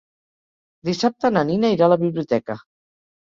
[0.89, 2.59] Dissabte na Nina irà a la biblioteca.